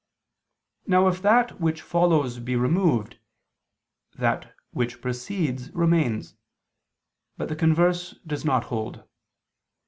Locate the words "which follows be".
1.61-2.55